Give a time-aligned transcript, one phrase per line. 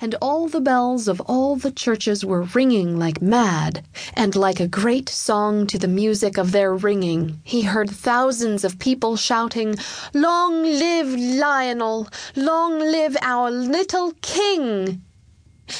[0.00, 3.84] and all the bells of all the churches were ringing like mad,
[4.14, 8.78] and like a great song to the music of their ringing, he heard thousands of
[8.78, 9.74] people shouting,
[10.14, 12.08] Long live Lionel!
[12.36, 15.02] Long live our little king!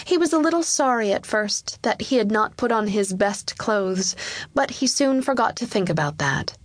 [0.05, 3.59] He was a little sorry at first that he had not put on his best
[3.59, 4.16] clothes,
[4.55, 6.57] but he soon forgot to think about that.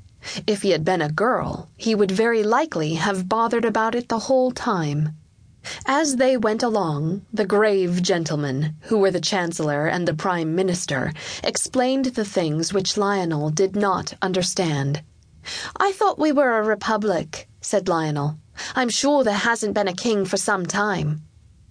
[0.48, 4.20] If he had been a girl, he would very likely have bothered about it the
[4.20, 5.16] whole time.
[5.86, 11.14] As they went along, the grave gentlemen, who were the Chancellor and the Prime Minister,
[11.44, 15.02] explained the things which Lionel did not understand.
[15.78, 18.38] I thought we were a republic, said Lionel.
[18.76, 21.22] I'm sure there hasn't been a king for some time.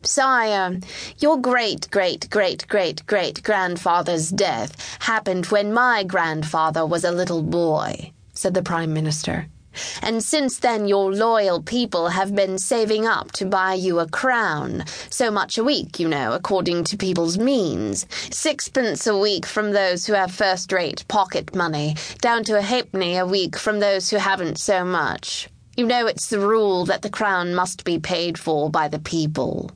[0.02, 0.78] Sire,
[1.18, 7.42] your great great great great great grandfather's death happened when my grandfather was a little
[7.42, 9.46] boy said the Prime Minister.
[10.02, 14.84] And since then, your loyal people have been saving up to buy you a crown.
[15.10, 18.06] So much a week, you know, according to people's means.
[18.30, 23.16] Sixpence a week from those who have first rate pocket money, down to a halfpenny
[23.16, 25.48] a week from those who haven't so much.
[25.76, 29.70] You know, it's the rule that the crown must be paid for by the people.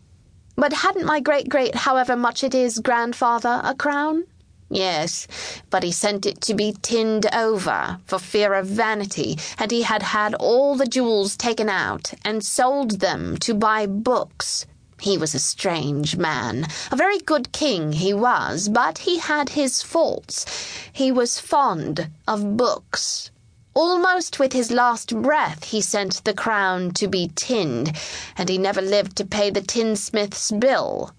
[0.54, 4.24] But hadn't my great great, however much it is, grandfather, a crown?
[4.70, 5.26] Yes,
[5.70, 10.02] but he sent it to be tinned over for fear of vanity, and he had
[10.02, 14.66] had all the jewels taken out and sold them to buy books.
[15.00, 16.66] He was a strange man.
[16.90, 20.44] A very good king he was, but he had his faults.
[20.92, 23.30] He was fond of books.
[23.74, 27.96] Almost with his last breath, he sent the crown to be tinned,
[28.36, 31.12] and he never lived to pay the tinsmith's bill.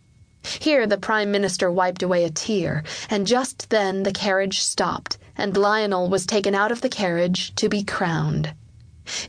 [0.59, 5.57] Here the Prime Minister wiped away a tear, and just then the carriage stopped, and
[5.57, 8.53] Lionel was taken out of the carriage to be crowned.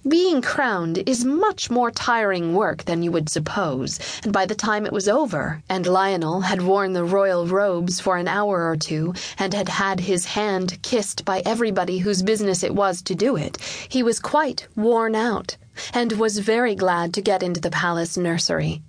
[0.07, 4.85] Being crowned is much more tiring work than you would suppose, and by the time
[4.85, 9.15] it was over, and Lionel had worn the royal robes for an hour or two,
[9.39, 13.57] and had had his hand kissed by everybody whose business it was to do it,
[13.89, 15.57] he was quite worn out,
[15.95, 18.83] and was very glad to get into the palace nursery.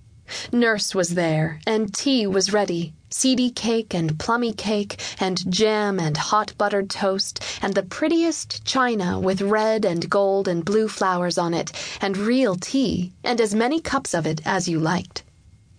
[0.51, 6.15] Nurse was there, and tea was ready seedy cake and plummy cake, and jam and
[6.15, 11.53] hot buttered toast, and the prettiest china with red and gold and blue flowers on
[11.53, 15.23] it, and real tea, and as many cups of it as you liked.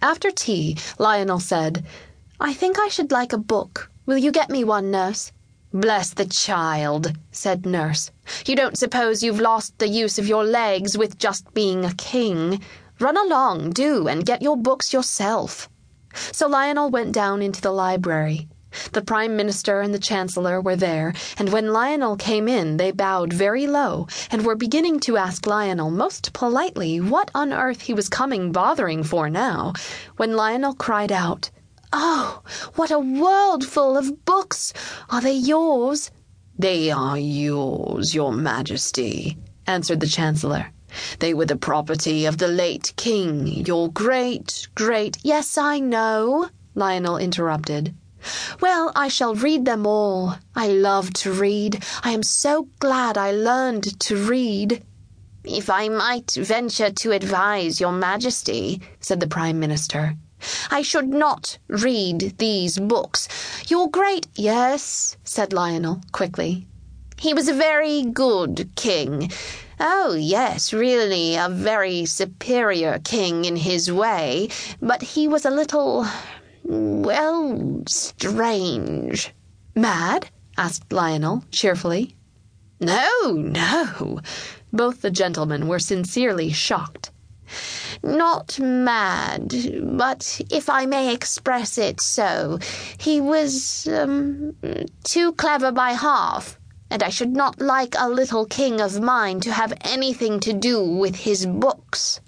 [0.02, 1.84] After tea, Lionel said,
[2.38, 3.90] I think I should like a book.
[4.04, 5.32] Will you get me one, nurse?
[5.72, 8.10] Bless the child, said Nurse.
[8.44, 12.60] You don't suppose you've lost the use of your legs with just being a king?
[13.02, 15.68] Run along, do, and get your books yourself.
[16.14, 18.46] So Lionel went down into the library.
[18.92, 23.32] The Prime Minister and the Chancellor were there, and when Lionel came in, they bowed
[23.32, 28.08] very low and were beginning to ask Lionel most politely what on earth he was
[28.08, 29.72] coming bothering for now,
[30.16, 31.50] when Lionel cried out,
[31.92, 32.44] Oh,
[32.76, 34.72] what a world full of books!
[35.10, 36.12] Are they yours?
[36.56, 40.70] They are yours, Your Majesty, answered the Chancellor.
[41.18, 45.18] They were the property of the late king, your great, great.
[45.22, 47.94] Yes, I know, Lionel interrupted.
[48.60, 50.36] Well, I shall read them all.
[50.54, 51.82] I love to read.
[52.04, 54.84] I am so glad I learned to read.
[55.44, 60.14] If I might venture to advise your majesty, said the prime minister,
[60.70, 63.28] I should not read these books.
[63.68, 64.28] Your great.
[64.34, 66.68] Yes, said Lionel quickly.
[67.18, 69.30] He was a very good king.
[69.78, 74.48] Oh, yes, really a very superior king in his way,
[74.80, 76.06] but he was a little,
[76.62, 79.34] well, strange.
[79.74, 80.28] Mad?
[80.56, 82.16] asked Lionel cheerfully.
[82.78, 84.20] No, no.
[84.72, 87.10] Both the gentlemen were sincerely shocked.
[88.02, 89.52] Not mad,
[89.82, 92.58] but if I may express it so,
[92.98, 94.56] he was um,
[95.04, 96.58] too clever by half
[96.92, 100.84] and I should not like a little king of mine to have anything to do
[100.84, 102.20] with his books.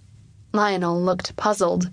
[0.55, 1.91] Lionel looked puzzled.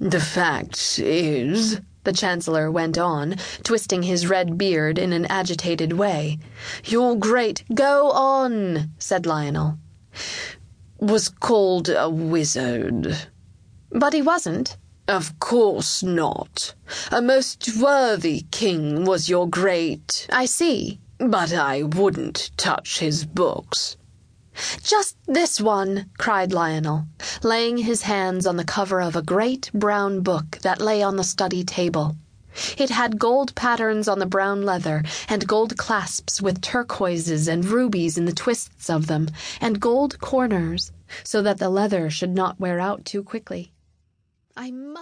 [0.00, 6.40] The fact is, the Chancellor went on, twisting his red beard in an agitated way.
[6.84, 7.62] Your great.
[7.72, 9.78] Go on, said Lionel.
[10.98, 13.16] Was called a wizard.
[13.90, 14.76] But he wasn't.
[15.06, 16.74] Of course not.
[17.12, 20.26] A most worthy king was your great.
[20.32, 20.98] I see.
[21.18, 23.96] But I wouldn't touch his books.
[24.82, 27.06] Just this one, cried Lionel,
[27.42, 31.24] laying his hands on the cover of a great brown book that lay on the
[31.24, 32.16] study table.
[32.76, 38.18] It had gold patterns on the brown leather, and gold clasps with turquoises and rubies
[38.18, 39.28] in the twists of them,
[39.60, 40.90] and gold corners,
[41.22, 43.72] so that the leather should not wear out too quickly.
[44.56, 44.98] I must